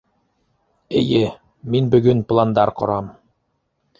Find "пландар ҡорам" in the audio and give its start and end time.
2.31-3.13